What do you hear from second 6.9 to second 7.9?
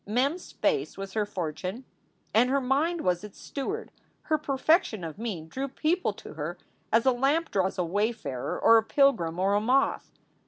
as a lamp draws a